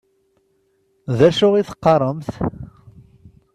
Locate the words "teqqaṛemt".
1.67-2.29